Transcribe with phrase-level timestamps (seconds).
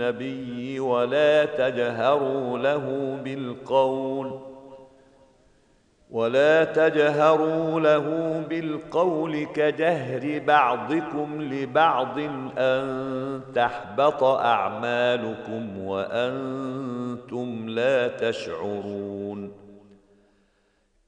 [0.00, 4.40] النبي ولا تجهروا له بالقول
[6.10, 12.18] ولا تجهروا له بالقول كجهر بعضكم لبعض
[12.58, 19.52] أن تحبط أعمالكم وأنتم لا تشعرون.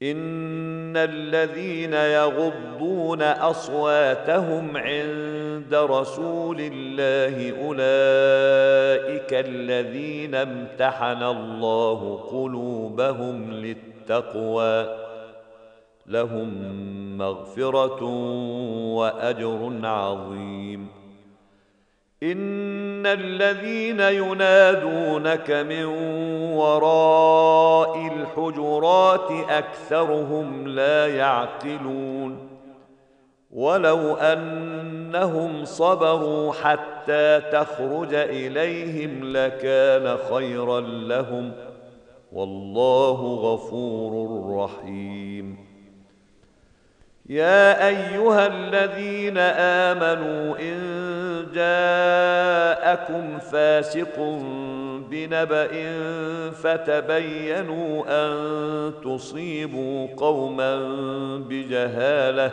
[0.02, 5.37] إن الذين يغضون أصواتهم عند
[5.74, 14.98] رسول الله أولئك الذين امتحن الله قلوبهم للتقوى.
[16.06, 16.78] لهم
[17.18, 18.04] مغفرة
[18.94, 20.88] وأجر عظيم.
[22.22, 25.84] إن الذين ينادونك من
[26.54, 32.47] وراء الحجرات أكثرهم لا يعقلون.
[33.50, 41.52] ولو أنهم صبروا حتى تخرج إليهم لكان خيرا لهم.
[42.32, 45.68] والله غفور رحيم.
[47.28, 50.78] يا أيها الذين آمنوا إن
[51.54, 54.18] جاءكم فاسق
[55.10, 55.68] بنبأ
[56.50, 60.78] فتبينوا أن تصيبوا قوما
[61.48, 62.52] بجهالة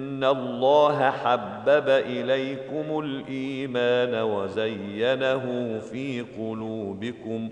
[0.23, 7.49] الله حبب اليكم الايمان وزينه في قلوبكم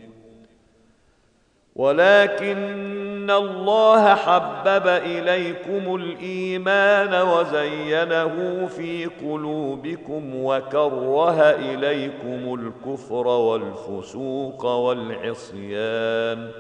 [1.76, 16.52] ولكن الله حبب اليكم الايمان وزينه في قلوبكم وكره اليكم الكفر والفسوق والعصيان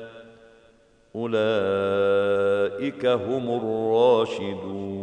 [1.15, 4.98] اولئك هم الراشدون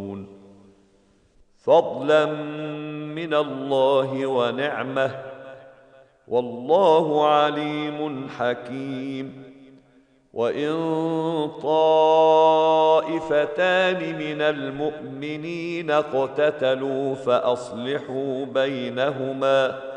[1.67, 2.25] فضلا
[3.15, 5.11] من الله ونعمة.
[6.27, 9.43] والله عليم حكيم.
[10.33, 10.73] وإن
[11.63, 13.15] طائفتان
[14.17, 19.96] من المؤمنين اقتتلوا فأصلحوا بينهما.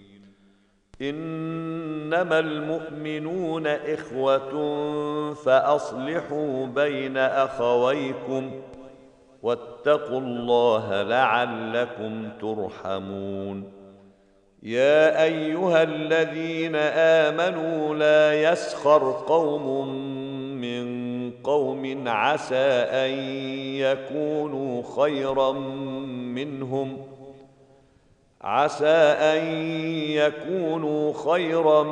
[1.01, 4.53] إنما المؤمنون إخوة
[5.33, 8.51] فأصلحوا بين أخويكم
[9.43, 13.81] واتقوا الله لعلكم ترحمون.
[14.63, 19.87] يا أيها الذين آمنوا لا يسخر قوم
[20.61, 23.11] من قوم عسى أن
[23.75, 25.51] يكونوا خيرا
[26.31, 26.97] منهم
[28.43, 29.45] عسى أن
[30.09, 31.83] يكونوا خيرا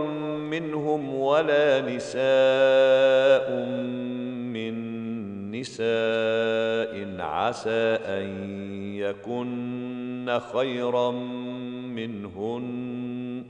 [0.52, 3.52] منهم ولا نساء
[4.54, 4.74] من
[5.52, 7.22] نساء.
[7.22, 8.28] عسى أن
[8.96, 11.12] يكن خيرا
[11.92, 13.46] منهن.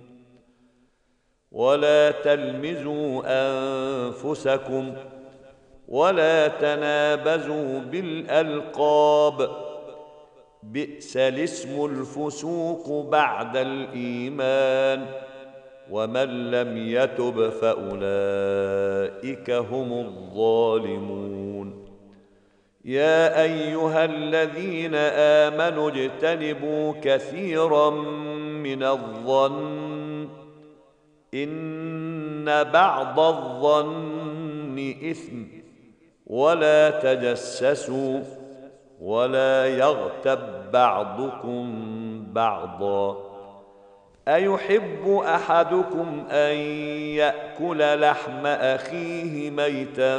[1.51, 4.93] ولا تلمزوا أنفسكم
[5.87, 9.68] ولا تنابزوا بالألقاب.
[10.63, 15.05] بئس الاسم الفسوق بعد الإيمان
[15.91, 21.85] ومن لم يتب فأولئك هم الظالمون.
[22.85, 27.89] يا أيها الذين آمنوا اجتنبوا كثيرا
[28.63, 30.29] من الظن
[31.33, 35.43] إن بعض الظن إثم
[36.27, 38.19] ولا تجسسوا
[39.01, 41.65] ولا يغتب بعضكم
[42.33, 43.17] بعضا.
[44.27, 46.55] أيحب أحدكم أن
[47.15, 50.17] يأكل لحم أخيه ميتا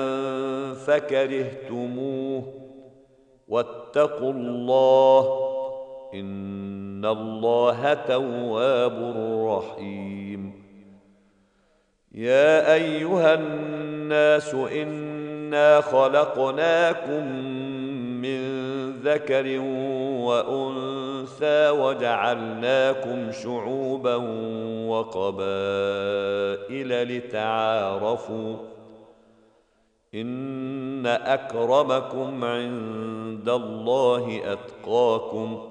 [0.75, 2.43] فكرهتموه؟
[3.49, 5.50] واتقوا الله
[6.15, 9.15] إن الله تواب
[9.47, 10.53] رحيم.
[12.12, 17.27] يا أيها الناس إنا خلقناكم
[18.23, 18.59] من
[19.05, 19.58] ذكر
[20.26, 24.17] وأنثى وجعلناكم شعوبا
[24.87, 25.56] وقبائل
[27.17, 28.56] لتعارفوا
[30.14, 35.70] إن أكرمكم عند الله أتقاكم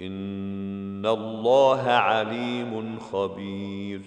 [0.00, 4.00] إن الله عليم خبير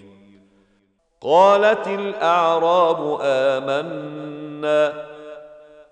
[1.22, 5.07] قالت الأعراب آمنا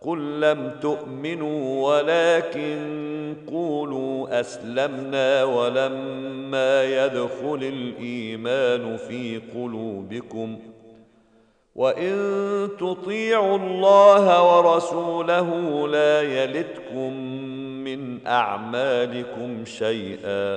[0.05, 10.59] قل لم تؤمنوا ولكن قولوا اسلمنا ولما يدخل الايمان في قلوبكم
[11.75, 12.15] وان
[12.79, 17.13] تطيعوا الله ورسوله لا يلتكم
[17.83, 20.55] من اعمالكم شيئا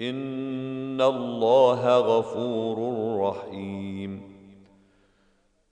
[0.00, 2.78] ان الله غفور
[3.28, 4.35] رحيم